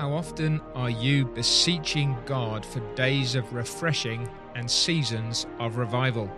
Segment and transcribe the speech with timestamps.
[0.00, 6.32] How often are you beseeching God for days of refreshing and seasons of revival?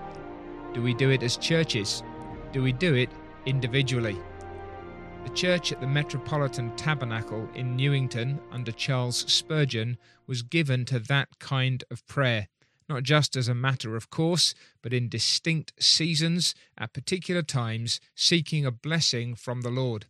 [0.74, 2.02] Do we do it as churches?
[2.50, 3.08] Do we do it
[3.46, 4.18] individually?
[5.22, 11.38] The church at the Metropolitan Tabernacle in Newington under Charles Spurgeon was given to that
[11.38, 12.48] kind of prayer,
[12.88, 18.66] not just as a matter of course, but in distinct seasons at particular times, seeking
[18.66, 20.06] a blessing from the Lord.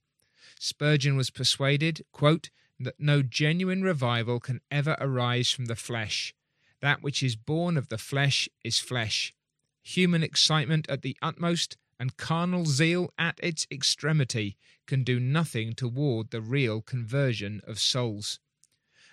[0.59, 2.49] Spurgeon was persuaded, quote,
[2.85, 6.35] that no genuine revival can ever arise from the flesh.
[6.81, 9.35] That which is born of the flesh is flesh.
[9.83, 16.31] Human excitement at the utmost and carnal zeal at its extremity can do nothing toward
[16.31, 18.41] the real conversion of souls.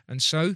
[0.08, 0.56] And so,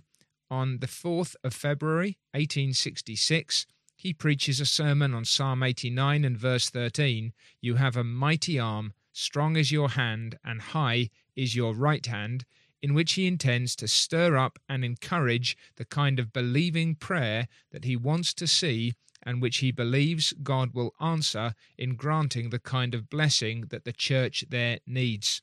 [0.49, 6.69] on the 4th of February 1866, he preaches a sermon on Psalm 89 and verse
[6.69, 12.05] 13 You have a mighty arm, strong is your hand, and high is your right
[12.05, 12.45] hand
[12.83, 17.85] in which he intends to stir up and encourage the kind of believing prayer that
[17.85, 18.93] he wants to see
[19.25, 23.93] and which he believes God will answer in granting the kind of blessing that the
[23.93, 25.41] church there needs.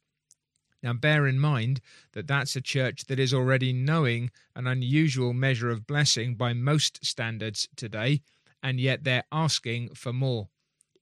[0.82, 1.80] Now, bear in mind
[2.12, 7.02] that that's a church that is already knowing an unusual measure of blessing by most
[7.04, 8.20] standards today,
[8.62, 10.50] and yet they're asking for more.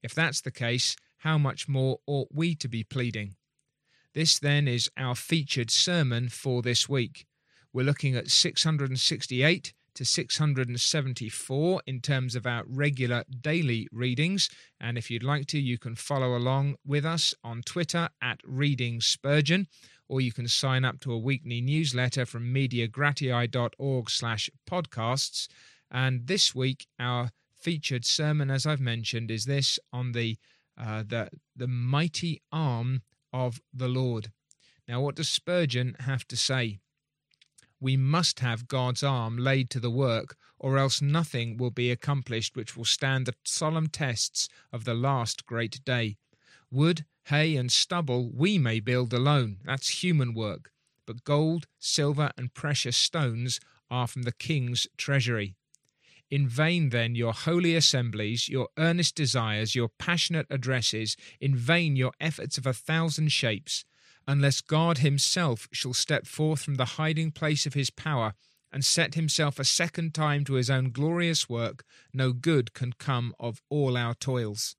[0.04, 3.34] If that's the case, how much more ought we to be pleading?
[4.14, 7.26] This then is our featured sermon for this week.
[7.72, 14.48] We're looking at 668 to 674 in terms of our regular daily readings.
[14.80, 19.00] And if you'd like to, you can follow along with us on Twitter at Reading
[19.00, 19.66] Spurgeon,
[20.08, 25.48] or you can sign up to a weekly newsletter from mediagratiae.org slash podcasts.
[25.90, 30.36] And this week, our featured sermon, as I've mentioned, is this on the
[30.80, 34.32] uh, the the mighty arm of the Lord.
[34.86, 36.78] Now, what does Spurgeon have to say?
[37.80, 42.56] We must have God's arm laid to the work, or else nothing will be accomplished
[42.56, 46.16] which will stand the solemn tests of the last great day.
[46.70, 50.72] Wood, hay, and stubble we may build alone, that's human work,
[51.06, 55.54] but gold, silver, and precious stones are from the king's treasury.
[56.30, 62.12] In vain, then, your holy assemblies, your earnest desires, your passionate addresses, in vain your
[62.20, 63.86] efforts of a thousand shapes,
[64.26, 68.34] unless God Himself shall step forth from the hiding place of His power
[68.70, 73.34] and set Himself a second time to His own glorious work, no good can come
[73.40, 74.76] of all our toils.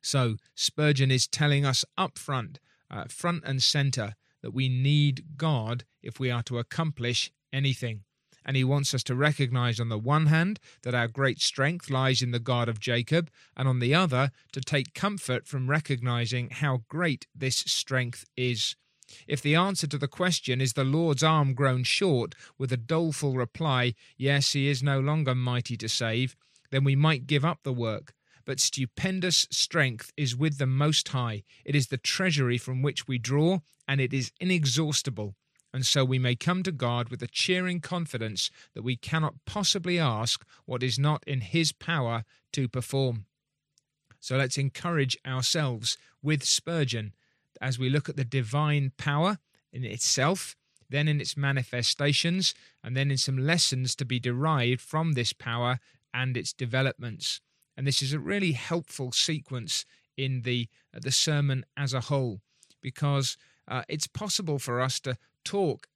[0.00, 5.84] So, Spurgeon is telling us up front, uh, front and centre, that we need God
[6.02, 8.04] if we are to accomplish anything
[8.46, 12.22] and he wants us to recognize, on the one hand, that our great strength lies
[12.22, 16.84] in the God of Jacob, and on the other, to take comfort from recognizing how
[16.88, 18.76] great this strength is.
[19.26, 23.34] If the answer to the question is the Lord's arm grown short, with a doleful
[23.34, 26.36] reply, Yes, he is no longer mighty to save,
[26.70, 28.14] then we might give up the work.
[28.44, 31.42] But stupendous strength is with the Most High.
[31.64, 33.58] It is the treasury from which we draw,
[33.88, 35.34] and it is inexhaustible
[35.76, 39.98] and so we may come to God with a cheering confidence that we cannot possibly
[39.98, 43.26] ask what is not in His power to perform.
[44.18, 47.12] So let's encourage ourselves with Spurgeon
[47.60, 49.36] as we look at the divine power
[49.70, 50.56] in itself,
[50.88, 55.78] then in its manifestations, and then in some lessons to be derived from this power
[56.14, 57.42] and its developments.
[57.76, 59.84] And this is a really helpful sequence
[60.16, 62.40] in the uh, the sermon as a whole
[62.80, 63.36] because
[63.68, 65.88] uh, it's possible for us to talk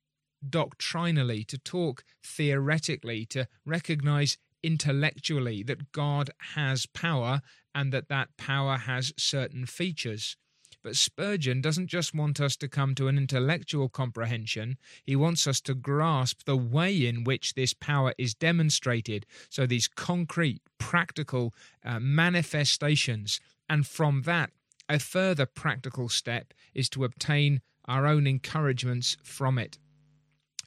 [0.49, 7.43] doctrinally, to talk theoretically, to recognize intellectually that God has power
[7.75, 10.37] and that that power has certain features.
[10.83, 15.61] But Spurgeon doesn't just want us to come to an intellectual comprehension, he wants us
[15.63, 19.27] to grasp the way in which this power is demonstrated.
[19.51, 21.53] So, these concrete, practical
[21.85, 23.41] uh, manifestations.
[23.69, 24.51] And from that,
[24.89, 29.79] a further practical step is to obtain our own encouragements from it.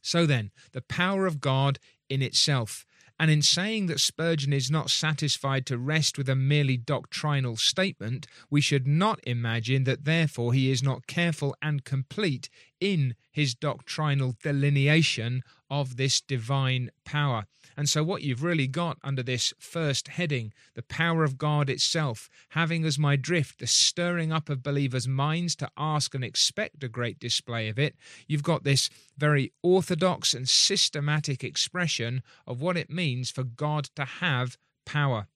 [0.01, 1.79] So then, the power of God
[2.09, 2.85] in itself.
[3.17, 8.27] And in saying that Spurgeon is not satisfied to rest with a merely doctrinal statement,
[8.49, 12.49] we should not imagine that therefore he is not careful and complete
[12.83, 17.45] in his doctrinal delineation of this divine power.
[17.77, 22.29] And so, what you've really got under this first heading, the power of God itself,
[22.49, 26.89] having as my drift the stirring up of believers' minds to ask and expect a
[26.89, 27.95] great display of it,
[28.27, 34.03] you've got this very orthodox and systematic expression of what it means for God to
[34.03, 35.27] have power.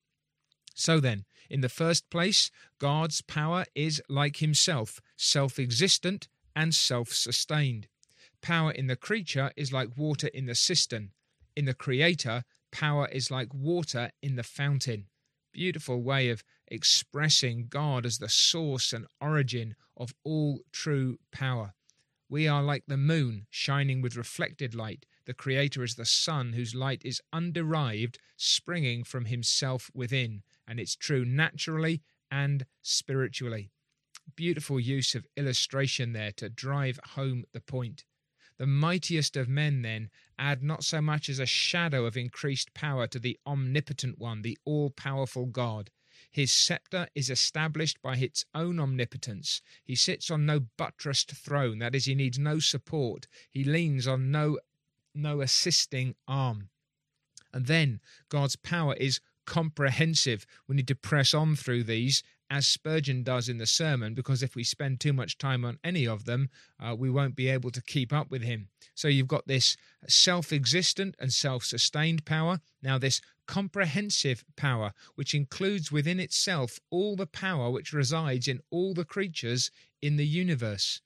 [0.75, 7.13] So then, in the first place, God's power is like Himself, self existent and self
[7.13, 7.87] sustained.
[8.41, 11.11] Power in the creature is like water in the cistern.
[11.55, 15.05] In the Creator, power is like water in the fountain.
[15.53, 21.73] Beautiful way of expressing God as the source and origin of all true power.
[22.27, 25.05] We are like the moon, shining with reflected light.
[25.25, 30.95] The Creator is the sun, whose light is underived, springing from Himself within, and it's
[30.95, 32.01] true naturally
[32.31, 33.71] and spiritually.
[34.35, 38.05] Beautiful use of illustration there to drive home the point.
[38.57, 43.07] The mightiest of men, then, add not so much as a shadow of increased power
[43.07, 45.91] to the omnipotent one, the all powerful God.
[46.31, 49.61] His sceptre is established by its own omnipotence.
[49.83, 53.27] He sits on no buttressed throne, that is, he needs no support.
[53.49, 54.59] He leans on no,
[55.13, 56.69] no assisting arm.
[57.53, 60.45] And then God's power is comprehensive.
[60.67, 64.55] We need to press on through these as Spurgeon does in the sermon, because if
[64.55, 66.49] we spend too much time on any of them,
[66.79, 68.69] uh, we won't be able to keep up with him.
[68.95, 69.75] So you've got this
[70.07, 72.61] self existent and self sustained power.
[72.81, 78.93] Now, this comprehensive power, which includes within itself all the power which resides in all
[78.93, 79.71] the creatures
[80.01, 81.01] in the universe.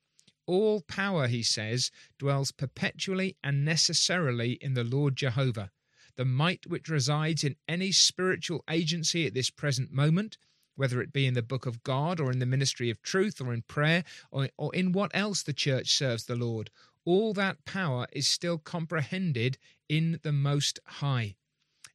[0.46, 5.72] All power, he says, dwells perpetually and necessarily in the Lord Jehovah.
[6.18, 10.38] The might which resides in any spiritual agency at this present moment
[10.76, 13.54] whether it be in the book of God or in the ministry of truth or
[13.54, 16.70] in prayer or, or in what else the church serves the Lord,
[17.06, 19.58] all that power is still comprehended
[19.90, 21.36] in the Most High.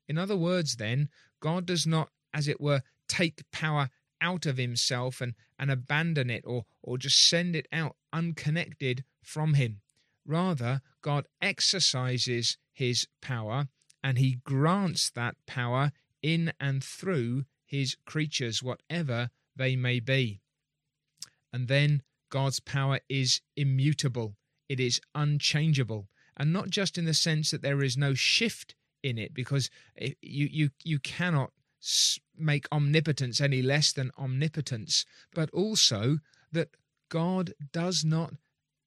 [0.08, 1.08] In other words, then,
[1.40, 3.90] God does not, as it were, take power
[4.20, 9.54] out of himself and, and abandon it or, or just send it out unconnected from
[9.54, 9.80] him.
[10.24, 13.68] Rather, God exercises his power
[14.02, 15.92] and he grants that power
[16.22, 20.40] in and through his creatures, whatever they may be.
[21.52, 24.36] And then God's power is immutable,
[24.68, 29.18] it is unchangeable, and not just in the sense that there is no shift in
[29.18, 29.70] it, because
[30.20, 31.52] you you you cannot
[32.36, 35.04] make omnipotence any less than omnipotence,
[35.34, 36.18] but also
[36.52, 36.76] that
[37.08, 38.34] God does not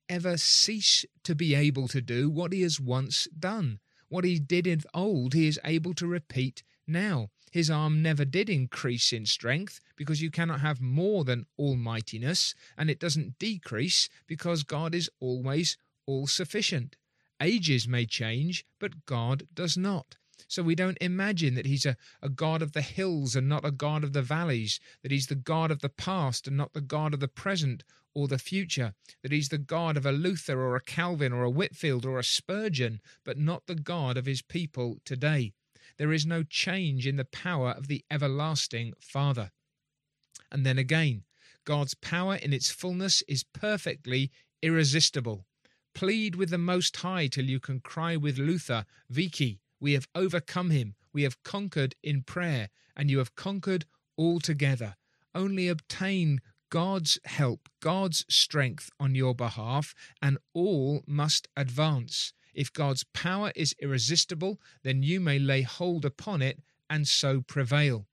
[0.10, 3.80] ever cease to be able to do what he has once done.
[4.10, 7.30] What he did of old, he is able to repeat now.
[7.52, 12.90] His arm never did increase in strength because you cannot have more than almightiness, and
[12.90, 16.96] it doesn't decrease because God is always all sufficient.
[17.42, 20.18] Ages may change, but God does not.
[20.48, 23.72] So we don't imagine that he's a, a God of the hills and not a
[23.72, 27.14] God of the valleys, that he's the God of the past and not the God
[27.14, 27.84] of the present
[28.14, 31.50] or the future, that he's the God of a Luther or a Calvin or a
[31.50, 35.54] Whitefield or a Spurgeon, but not the God of his people today
[36.00, 39.52] there is no change in the power of the everlasting Father.
[40.52, 41.26] And then again,
[41.66, 44.32] God's power in its fullness is perfectly
[44.64, 45.46] irresistible.
[45.94, 50.70] Plead with the Most High till you can cry with Luther, Vici, we have overcome
[50.70, 53.86] him, we have conquered in prayer, and you have conquered
[54.18, 54.96] altogether.
[55.36, 62.34] Only obtain God's help, God's strength on your behalf, and all must advance.
[62.54, 68.08] If God's power is irresistible, then you may lay hold upon it and so prevail.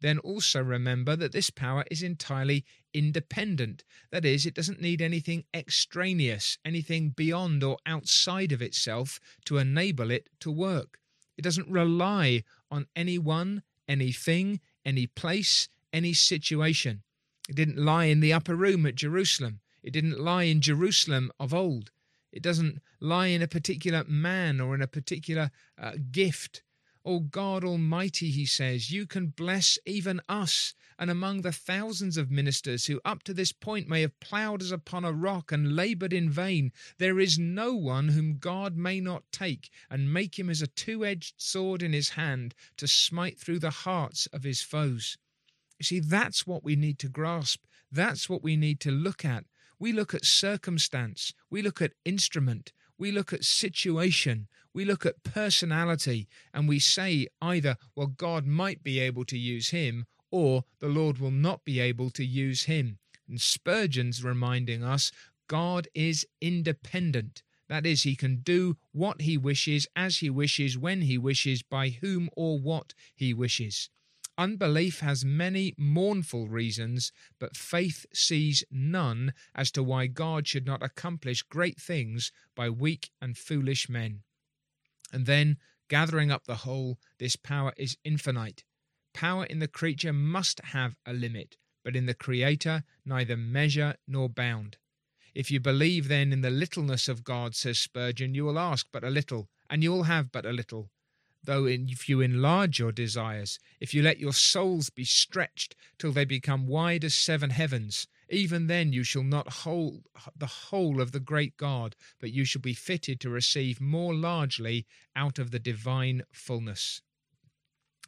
[0.00, 3.82] Then also remember that this power is entirely independent.
[4.10, 10.10] That is, it doesn't need anything extraneous, anything beyond or outside of itself to enable
[10.10, 10.98] it to work.
[11.36, 17.02] It doesn't rely on anyone, anything, any place, any situation.
[17.48, 19.60] It didn't lie in the upper room at Jerusalem.
[19.82, 21.90] It didn't lie in Jerusalem of old.
[22.36, 25.50] It doesn't lie in a particular man or in a particular
[25.80, 26.62] uh, gift.
[27.02, 32.30] Oh God Almighty, he says, you can bless even us, and among the thousands of
[32.30, 36.12] ministers who up to this point may have ploughed as upon a rock and laboured
[36.12, 40.60] in vain, there is no one whom God may not take and make him as
[40.60, 45.16] a two edged sword in his hand to smite through the hearts of his foes.
[45.78, 47.64] You see, that's what we need to grasp.
[47.90, 49.44] That's what we need to look at.
[49.78, 55.22] We look at circumstance, we look at instrument, we look at situation, we look at
[55.22, 60.88] personality, and we say either, well, God might be able to use him, or the
[60.88, 62.98] Lord will not be able to use him.
[63.28, 65.12] And Spurgeon's reminding us
[65.48, 67.42] God is independent.
[67.68, 71.90] That is, he can do what he wishes, as he wishes, when he wishes, by
[71.90, 73.90] whom or what he wishes.
[74.38, 80.82] Unbelief has many mournful reasons, but faith sees none as to why God should not
[80.82, 84.22] accomplish great things by weak and foolish men.
[85.10, 85.56] And then,
[85.88, 88.64] gathering up the whole, this power is infinite.
[89.14, 94.28] Power in the creature must have a limit, but in the Creator neither measure nor
[94.28, 94.76] bound.
[95.34, 99.04] If you believe then in the littleness of God, says Spurgeon, you will ask but
[99.04, 100.90] a little, and you will have but a little.
[101.46, 106.24] Though if you enlarge your desires, if you let your souls be stretched till they
[106.24, 111.20] become wide as seven heavens, even then you shall not hold the whole of the
[111.20, 116.24] great God, but you shall be fitted to receive more largely out of the divine
[116.32, 117.00] fullness.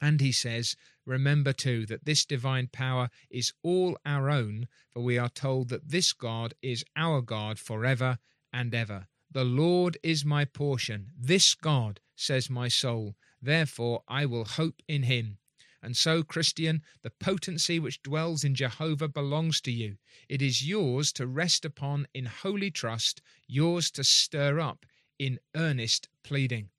[0.01, 5.17] And he says, Remember too that this divine power is all our own, for we
[5.17, 8.19] are told that this God is our God forever
[8.53, 9.07] and ever.
[9.31, 15.05] The Lord is my portion, this God, says my soul, therefore I will hope in
[15.05, 15.39] him.
[15.81, 19.99] And so, Christian, the potency which dwells in Jehovah belongs to you.
[20.29, 24.85] It is yours to rest upon in holy trust, yours to stir up
[25.19, 26.71] in earnest pleading.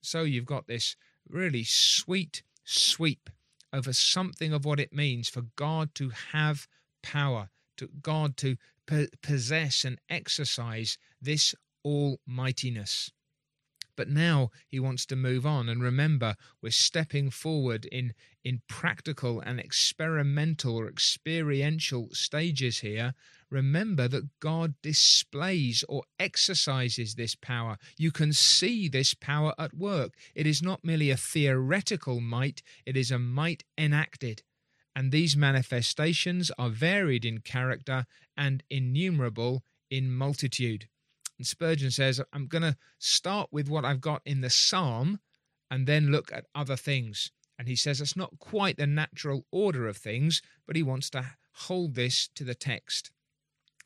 [0.00, 0.96] So you've got this
[1.28, 3.28] really sweet sweep
[3.72, 6.68] over something of what it means for God to have
[7.02, 8.56] power, to God to
[9.22, 13.10] possess and exercise this almightiness.
[13.98, 15.68] But now he wants to move on.
[15.68, 18.14] And remember, we're stepping forward in,
[18.44, 23.12] in practical and experimental or experiential stages here.
[23.50, 27.76] Remember that God displays or exercises this power.
[27.96, 30.14] You can see this power at work.
[30.32, 34.44] It is not merely a theoretical might, it is a might enacted.
[34.94, 40.86] And these manifestations are varied in character and innumerable in multitude.
[41.38, 45.20] And Spurgeon says, I'm going to start with what I've got in the psalm
[45.70, 47.30] and then look at other things.
[47.58, 51.24] And he says it's not quite the natural order of things, but he wants to
[51.52, 53.10] hold this to the text.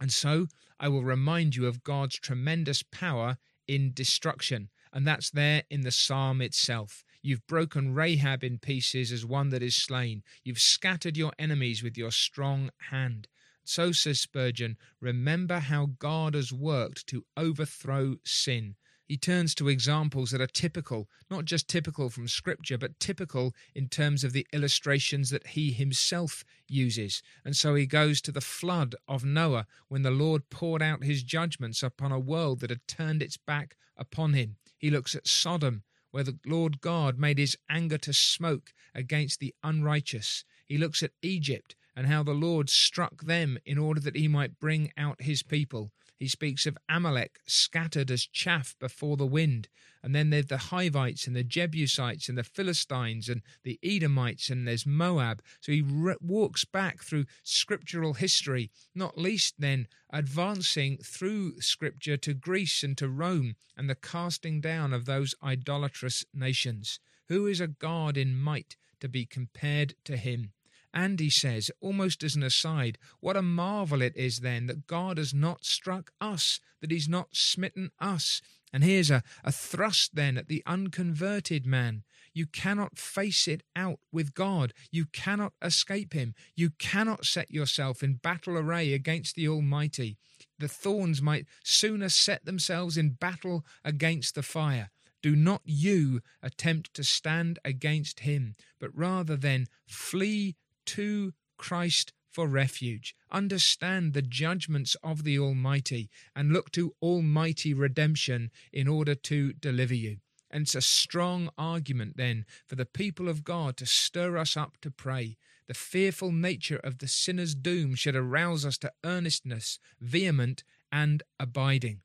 [0.01, 0.47] And so
[0.81, 4.69] I will remind you of God's tremendous power in destruction.
[4.93, 7.05] And that's there in the psalm itself.
[7.23, 10.23] You've broken Rahab in pieces as one that is slain.
[10.43, 13.29] You've scattered your enemies with your strong hand.
[13.65, 18.77] So says Spurgeon, remember how God has worked to overthrow sin.
[19.07, 23.89] He turns to examples that are typical, not just typical from Scripture, but typical in
[23.89, 27.23] terms of the illustrations that he himself uses.
[27.45, 31.23] And so he goes to the flood of Noah when the Lord poured out his
[31.23, 34.57] judgments upon a world that had turned its back upon him.
[34.79, 39.55] He looks at Sodom, where the Lord God made his anger to smoke against the
[39.63, 40.45] unrighteous.
[40.65, 44.59] He looks at Egypt and how the Lord struck them in order that he might
[44.59, 45.93] bring out his people.
[46.23, 49.69] He speaks of Amalek scattered as chaff before the wind.
[50.05, 54.67] And then there's the Hivites and the Jebusites and the Philistines and the Edomites and
[54.67, 55.43] there's Moab.
[55.61, 62.35] So he re- walks back through scriptural history, not least then advancing through scripture to
[62.35, 67.01] Greece and to Rome and the casting down of those idolatrous nations.
[67.29, 70.53] Who is a God in might to be compared to him?
[70.95, 75.17] And he says, almost as an aside, what a marvel it is then that God
[75.19, 78.43] has not struck us, that he's not smitten us.
[78.73, 82.03] And here's a, a thrust then at the unconverted man.
[82.35, 84.73] You cannot face it out with God.
[84.91, 86.35] You cannot escape him.
[86.55, 90.17] You cannot set yourself in battle array against the Almighty.
[90.59, 94.91] The thorns might sooner set themselves in battle against the fire.
[95.23, 102.47] Do not you attempt to stand against him, but rather then flee to Christ for
[102.47, 103.15] refuge.
[103.31, 109.95] Understand the judgments of the Almighty and look to Almighty redemption in order to deliver
[109.95, 110.19] you.
[110.51, 114.77] And it's a strong argument then for the people of God to stir us up
[114.83, 115.37] to pray.
[115.67, 122.01] The fearful nature of the sinner's doom should arouse us to earnestness, vehement and abiding.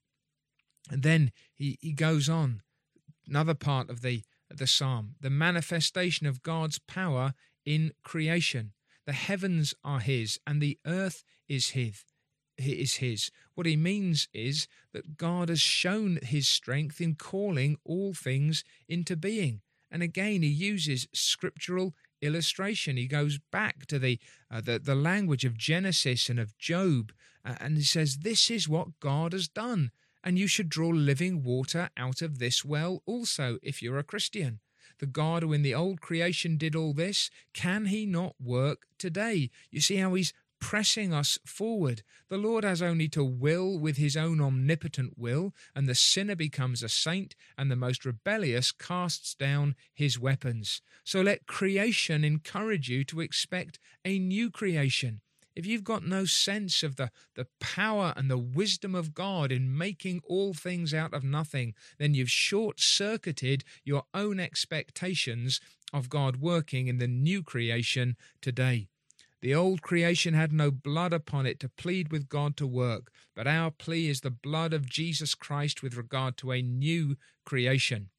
[0.90, 2.62] And then he, he goes on,
[3.28, 7.34] another part of the, the psalm, the manifestation of God's power
[7.68, 8.72] in creation.
[9.06, 12.06] The heavens are his and the earth is his.
[12.58, 13.30] Is his.
[13.54, 19.16] What he means is that God has shown his strength in calling all things into
[19.16, 19.62] being.
[19.92, 22.98] And again, he uses scriptural illustration.
[22.98, 24.18] He goes back to the,
[24.50, 27.12] uh, the, the language of Genesis and of Job,
[27.46, 29.92] uh, and he says, This is what God has done.
[30.24, 34.62] And you should draw living water out of this well also, if you're a Christian
[35.00, 39.50] the God who in the old creation did all this, can he not work today?
[39.72, 42.04] You see how he's pressing us forward.
[42.30, 46.82] The Lord has only to will with his own omnipotent will, and the sinner becomes
[46.82, 50.82] a saint, and the most rebellious casts down his weapons.
[51.04, 55.22] So let creation encourage you to expect a new creation
[55.58, 59.76] if you've got no sense of the, the power and the wisdom of God in
[59.76, 65.60] making all things out of nothing, then you've short circuited your own expectations
[65.92, 68.88] of God working in the new creation today.
[69.42, 73.48] The old creation had no blood upon it to plead with God to work, but
[73.48, 78.10] our plea is the blood of Jesus Christ with regard to a new creation.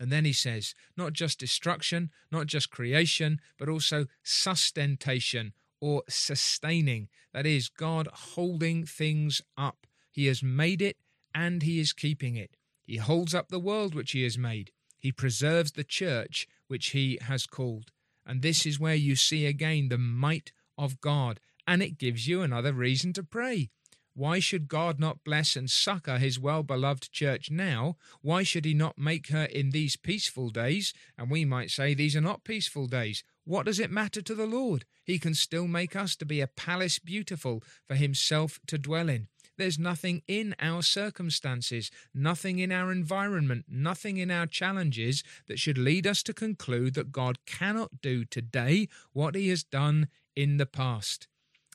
[0.00, 5.52] And then he says, not just destruction, not just creation, but also sustentation
[5.84, 7.10] or sustaining.
[7.34, 9.86] That is, God holding things up.
[10.10, 10.96] He has made it
[11.34, 12.56] and he is keeping it.
[12.86, 14.70] He holds up the world which he has made.
[14.98, 17.90] He preserves the church which he has called.
[18.24, 22.40] And this is where you see again the might of God, and it gives you
[22.40, 23.68] another reason to pray.
[24.14, 27.96] Why should God not bless and succor his well beloved church now?
[28.22, 30.94] Why should he not make her in these peaceful days?
[31.18, 33.22] And we might say these are not peaceful days.
[33.44, 34.84] What does it matter to the Lord?
[35.04, 39.28] He can still make us to be a palace beautiful for himself to dwell in.
[39.56, 45.78] There's nothing in our circumstances, nothing in our environment, nothing in our challenges that should
[45.78, 50.66] lead us to conclude that God cannot do today what he has done in the
[50.66, 51.28] past.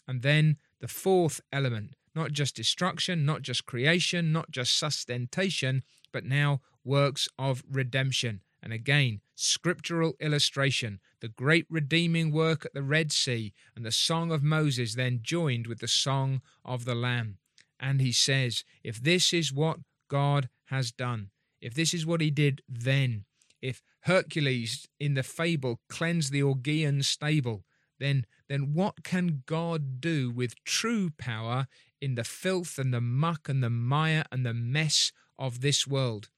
[0.07, 6.25] And then the fourth element not just destruction, not just creation, not just sustentation, but
[6.25, 8.41] now works of redemption.
[8.61, 14.31] And again, scriptural illustration, the great redeeming work at the Red Sea, and the song
[14.31, 17.37] of Moses then joined with the song of the Lamb.
[17.79, 19.79] And he says, if this is what
[20.09, 21.29] God has done,
[21.61, 23.23] if this is what he did then,
[23.61, 27.63] if Hercules in the fable cleansed the Augean stable,
[27.99, 31.67] then, then what can God do with true power
[32.01, 36.29] in the filth and the muck and the mire and the mess of this world?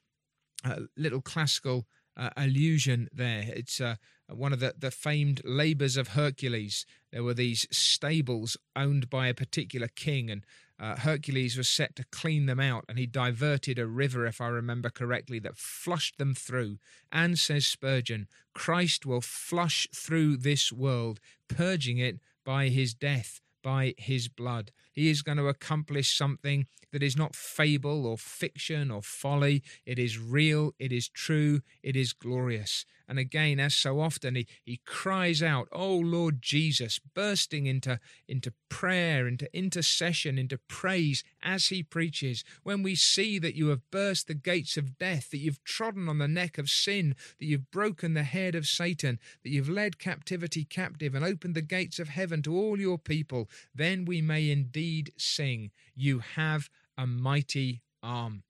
[0.64, 1.88] A little classical
[2.18, 3.46] uh, allusion there.
[3.48, 3.96] It's uh,
[4.28, 6.86] one of the, the famed labours of Hercules.
[7.12, 10.46] There were these stables owned by a particular king, and
[10.80, 14.48] uh, Hercules was set to clean them out, and he diverted a river, if I
[14.48, 16.78] remember correctly, that flushed them through.
[17.12, 23.94] And says Spurgeon, Christ will flush through this world, purging it by his death, by
[23.98, 24.72] his blood.
[24.92, 29.64] He is going to accomplish something that is not fable or fiction or folly.
[29.86, 32.86] It is real, it is true, it is glorious.
[33.08, 38.54] And again, as so often, he, he cries out, Oh Lord Jesus, bursting into, into
[38.70, 42.46] prayer, into intercession, into praise as he preaches.
[42.64, 46.20] When we see that you have burst the gates of death, that you've trodden on
[46.20, 50.64] the neck of sin, that you've broken the head of Satan, that you've led captivity
[50.64, 54.81] captive and opened the gates of heaven to all your people, then we may indeed
[55.18, 58.44] sing, You have a mighty arm.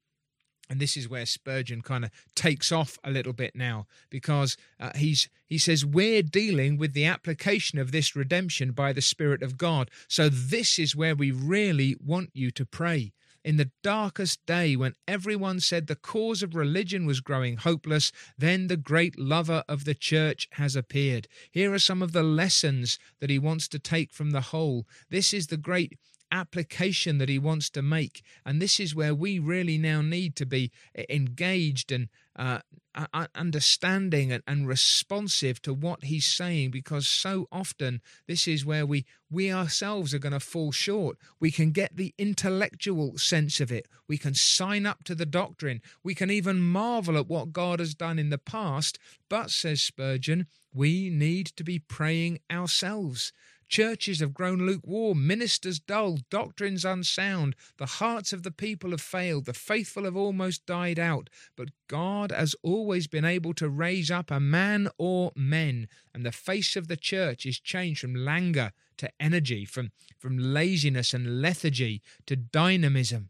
[0.69, 4.91] And this is where Spurgeon kind of takes off a little bit now because uh,
[4.95, 9.57] he's he says we're dealing with the application of this redemption by the Spirit of
[9.57, 9.91] God.
[10.07, 13.11] So this is where we really want you to pray.
[13.43, 18.67] In the darkest day, when everyone said the cause of religion was growing hopeless, then
[18.67, 21.27] the great lover of the church has appeared.
[21.51, 24.87] Here are some of the lessons that he wants to take from the whole.
[25.09, 25.97] This is the great
[26.31, 28.23] application that he wants to make.
[28.45, 30.71] And this is where we really now need to be
[31.09, 32.59] engaged and uh,
[33.35, 39.05] understanding and, and responsive to what he's saying because so often this is where we
[39.29, 41.17] we ourselves are going to fall short.
[41.39, 43.87] We can get the intellectual sense of it.
[44.07, 45.81] We can sign up to the doctrine.
[46.03, 48.99] We can even marvel at what god has done in the past.
[49.29, 53.33] But says spurgeon we need to be praying ourselves
[53.71, 57.55] Churches have grown lukewarm, ministers dull, doctrines unsound.
[57.77, 61.29] The hearts of the people have failed, the faithful have almost died out.
[61.55, 66.33] But God has always been able to raise up a man or men, and the
[66.33, 72.01] face of the church is changed from languor to energy, from, from laziness and lethargy
[72.25, 73.29] to dynamism.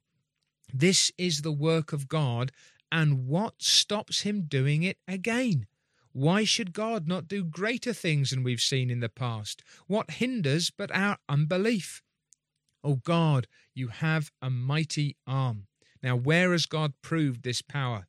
[0.74, 2.52] This is the work of God,
[2.92, 5.68] and what stops him doing it again?
[6.14, 9.64] Why should God not do greater things than we've seen in the past?
[9.88, 12.02] What hinders but our unbelief?
[12.84, 15.68] O oh God, you have a mighty arm.
[16.04, 18.08] Now, where has God proved this power?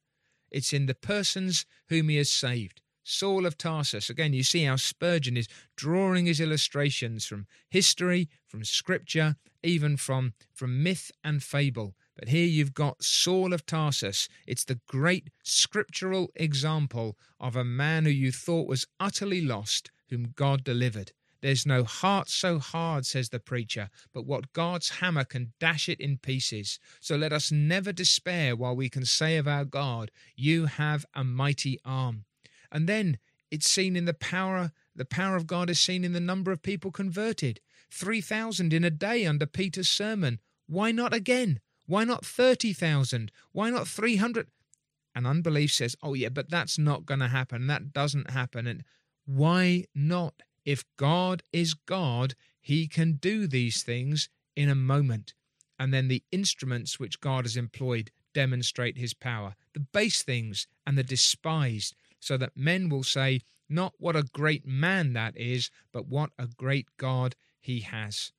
[0.51, 2.81] It's in the persons whom he has saved.
[3.05, 4.09] Saul of Tarsus.
[4.09, 10.35] Again, you see how Spurgeon is drawing his illustrations from history, from scripture, even from,
[10.53, 11.95] from myth and fable.
[12.17, 14.29] But here you've got Saul of Tarsus.
[14.47, 20.33] It's the great scriptural example of a man who you thought was utterly lost, whom
[20.37, 21.13] God delivered.
[21.41, 26.01] There's no heart so hard, says the preacher, but what God's hammer can dash it
[26.01, 26.79] in pieces.
[27.01, 31.25] So let us never despair while we can say of our God, You have a
[31.25, 32.27] mighty arm.
[32.71, 33.19] And then
[33.51, 36.63] it's seen in the power, the power of God is seen in the number of
[36.63, 37.61] people converted.
[37.91, 40.39] 3,000 in a day under Peter's sermon.
[40.67, 41.61] Why not again?
[41.87, 43.33] Why not 30,000?
[43.53, 44.49] Why not 300?
[45.15, 47.67] And unbelief says, oh, yeah, but that's not going to happen.
[47.67, 48.67] That doesn't happen.
[48.67, 48.85] And
[49.27, 50.35] why not?
[50.65, 55.35] If God is God, he can do these things in a moment.
[55.79, 60.97] And then the instruments which God has employed demonstrate his power, the base things and
[60.97, 66.07] the despised, so that men will say, not what a great man that is, but
[66.07, 68.33] what a great God he has.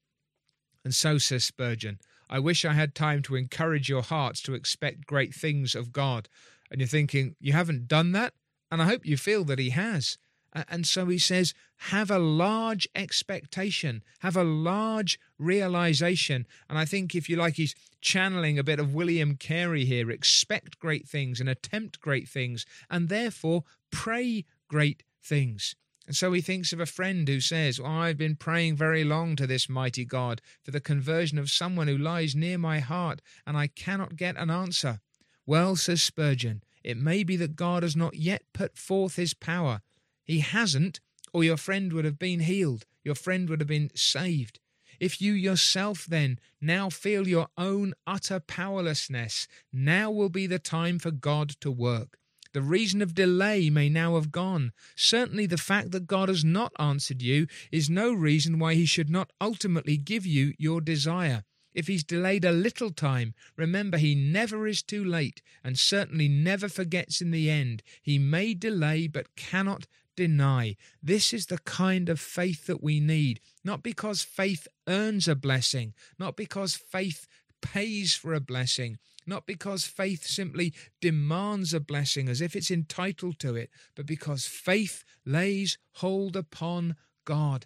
[0.85, 5.05] And so says Spurgeon, I wish I had time to encourage your hearts to expect
[5.05, 6.29] great things of God.
[6.71, 8.33] And you're thinking, you haven't done that?
[8.71, 10.17] And I hope you feel that he has.
[10.53, 16.45] And so he says, have a large expectation, have a large realization.
[16.69, 20.77] And I think, if you like, he's channeling a bit of William Carey here expect
[20.77, 25.75] great things and attempt great things, and therefore pray great things.
[26.05, 29.35] And so he thinks of a friend who says, well, I've been praying very long
[29.37, 33.55] to this mighty God for the conversion of someone who lies near my heart, and
[33.55, 34.99] I cannot get an answer.
[35.45, 39.81] Well, says Spurgeon, it may be that God has not yet put forth his power
[40.23, 40.99] he hasn't,
[41.33, 44.59] or your friend would have been healed, your friend would have been saved.
[44.99, 50.99] If you yourself then now feel your own utter powerlessness, now will be the time
[50.99, 52.17] for God to work.
[52.53, 54.73] The reason of delay may now have gone.
[54.95, 59.09] Certainly, the fact that God has not answered you is no reason why He should
[59.09, 61.43] not ultimately give you your desire.
[61.73, 66.69] If He's delayed a little time, remember He never is too late and certainly never
[66.69, 67.81] forgets in the end.
[68.01, 70.75] He may delay but cannot deny.
[71.01, 75.95] This is the kind of faith that we need, not because faith earns a blessing,
[76.19, 77.27] not because faith
[77.61, 83.39] pays for a blessing, not because faith simply demands a blessing as if it's entitled
[83.39, 87.65] to it, but because faith lays hold upon God.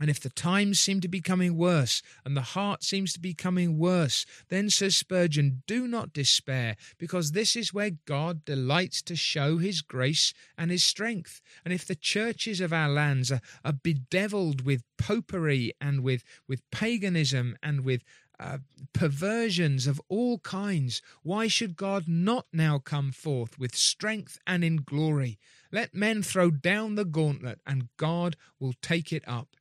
[0.00, 3.32] And if the times seem to be coming worse, and the heart seems to be
[3.32, 9.14] coming worse, then, says Spurgeon, do not despair, because this is where God delights to
[9.14, 11.40] show his grace and his strength.
[11.64, 16.68] And if the churches of our lands are, are bedevilled with popery and with, with
[16.72, 18.02] paganism and with
[18.44, 18.58] uh,
[18.92, 24.76] perversions of all kinds, why should God not now come forth with strength and in
[24.76, 25.38] glory?
[25.72, 29.56] Let men throw down the gauntlet, and God will take it up.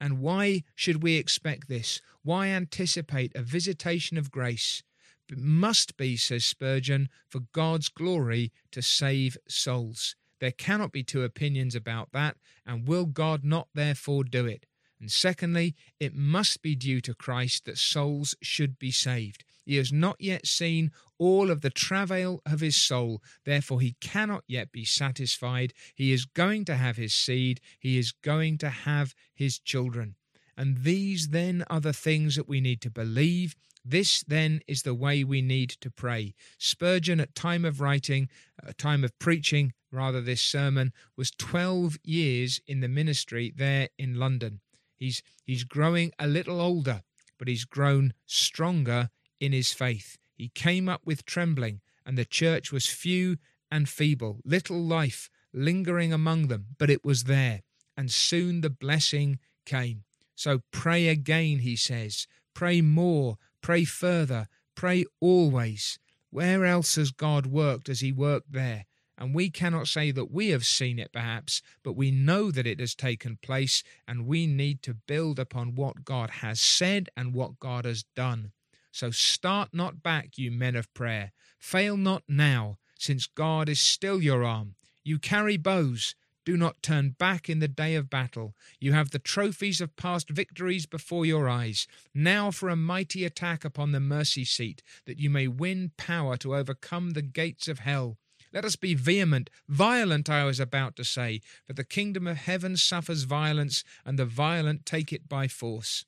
[0.00, 2.00] And why should we expect this?
[2.22, 4.82] Why anticipate a visitation of grace?
[5.28, 10.16] It must be, says Spurgeon, for God's glory to save souls.
[10.40, 14.66] There cannot be two opinions about that, and will God not therefore do it?
[15.04, 19.44] And secondly, it must be due to Christ that souls should be saved.
[19.66, 24.44] He has not yet seen all of the travail of his soul, therefore he cannot
[24.48, 25.74] yet be satisfied.
[25.94, 30.14] He is going to have his seed, he is going to have his children.
[30.56, 33.56] And these then are the things that we need to believe.
[33.84, 36.34] This then is the way we need to pray.
[36.56, 38.30] Spurgeon, at time of writing,
[38.66, 44.14] at time of preaching, rather this sermon, was 12 years in the ministry there in
[44.14, 44.62] London.
[45.04, 47.02] He's he's growing a little older,
[47.38, 50.16] but he's grown stronger in his faith.
[50.34, 53.36] He came up with trembling, and the church was few
[53.70, 57.60] and feeble, little life lingering among them, but it was there,
[57.98, 60.04] and soon the blessing came.
[60.34, 62.26] So pray again, he says.
[62.54, 65.98] Pray more, pray further, pray always.
[66.30, 68.86] Where else has God worked as he worked there?
[69.16, 72.80] And we cannot say that we have seen it perhaps, but we know that it
[72.80, 77.60] has taken place, and we need to build upon what God has said and what
[77.60, 78.52] God has done.
[78.90, 81.32] So start not back, you men of prayer.
[81.58, 84.74] Fail not now, since God is still your arm.
[85.04, 86.14] You carry bows.
[86.44, 88.54] Do not turn back in the day of battle.
[88.78, 91.86] You have the trophies of past victories before your eyes.
[92.14, 96.54] Now for a mighty attack upon the mercy seat, that you may win power to
[96.54, 98.18] overcome the gates of hell.
[98.54, 102.76] Let us be vehement, violent, I was about to say, for the kingdom of heaven
[102.76, 106.04] suffers violence, and the violent take it by force.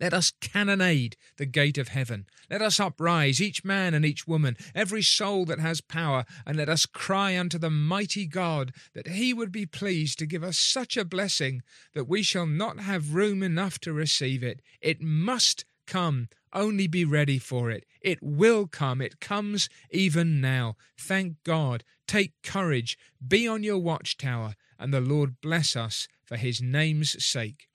[0.00, 2.26] Let us cannonade the gate of heaven.
[2.48, 6.70] Let us uprise, each man and each woman, every soul that has power, and let
[6.70, 10.96] us cry unto the mighty God that he would be pleased to give us such
[10.96, 14.62] a blessing that we shall not have room enough to receive it.
[14.80, 16.28] It must come.
[16.52, 17.84] Only be ready for it.
[18.00, 19.00] It will come.
[19.00, 20.76] It comes even now.
[20.96, 21.82] Thank God.
[22.06, 22.96] Take courage.
[23.26, 27.68] Be on your watchtower, and the Lord bless us for his name's sake.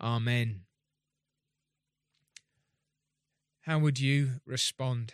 [0.00, 0.62] Amen.
[3.62, 5.12] How would you respond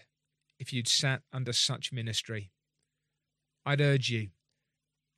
[0.60, 2.52] if you'd sat under such ministry?
[3.66, 4.28] I'd urge you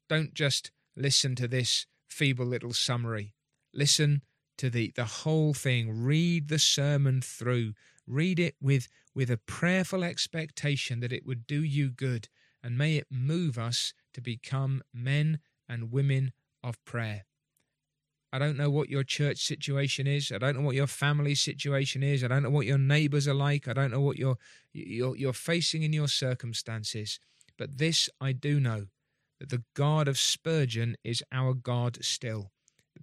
[0.09, 3.35] don't just listen to this feeble little summary.
[3.75, 4.23] Listen
[4.59, 6.03] to the, the whole thing.
[6.05, 7.75] Read the sermon through.
[8.07, 12.29] Read it with, with a prayerful expectation that it would do you good,
[12.63, 17.25] and may it move us to become men and women of prayer.
[18.33, 20.31] I don't know what your church situation is.
[20.31, 22.23] I don't know what your family situation is.
[22.23, 23.69] I don't know what your neighbors are like.
[23.69, 24.37] I don't know what you're,
[24.75, 27.19] you're, you're facing in your circumstances.
[27.57, 28.87] But this I do know
[29.41, 32.51] that the God of Spurgeon is our God still.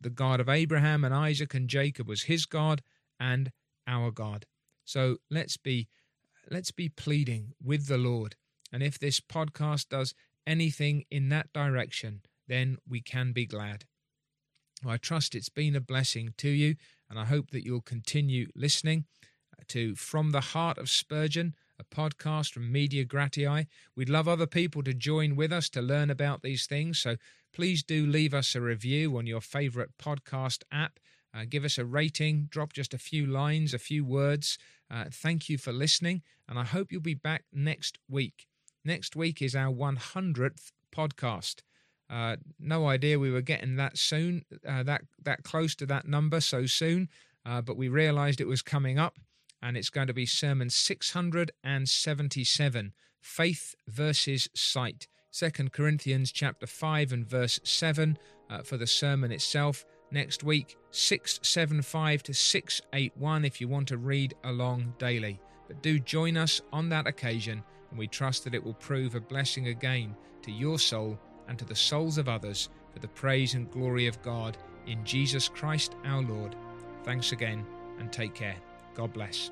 [0.06, 2.84] The God of Abraham and Isaac and Jacob was his God
[3.20, 3.52] and
[3.88, 4.46] our God.
[4.84, 5.88] So let's be
[6.52, 8.36] let's be pleading with the Lord.
[8.72, 10.14] And if this podcast does
[10.46, 13.86] anything in that direction, then we can be glad.
[14.84, 16.76] Well, I trust it's been a blessing to you,
[17.10, 19.06] and I hope that you'll continue listening
[19.70, 23.66] to From the Heart of Spurgeon, a podcast from Media Gratiae.
[23.96, 27.16] We'd love other people to join with us to learn about these things, so
[27.56, 31.00] please do leave us a review on your favorite podcast app.
[31.34, 34.58] Uh, give us a rating, drop just a few lines, a few words.
[34.92, 38.46] Uh, thank you for listening, and I hope you'll be back next week.
[38.84, 41.62] Next week is our 100th podcast.
[42.10, 46.42] Uh, no idea we were getting that soon, uh, that that close to that number
[46.42, 47.08] so soon,
[47.46, 49.18] uh, but we realised it was coming up,
[49.62, 55.08] and it's going to be sermon 677, faith versus sight.
[55.36, 58.18] Second Corinthians chapter five and verse seven
[58.50, 64.34] uh, for the sermon itself next week, 675 to 681 if you want to read
[64.46, 65.42] along daily.
[65.68, 69.20] But do join us on that occasion, and we trust that it will prove a
[69.20, 71.20] blessing again to your soul
[71.50, 75.50] and to the souls of others for the praise and glory of God in Jesus
[75.50, 76.56] Christ our Lord.
[77.04, 77.66] Thanks again,
[78.00, 78.56] and take care.
[78.94, 79.52] God bless.